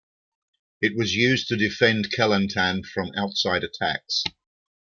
[0.81, 4.23] It was used to defend Kelantan from outside attacks.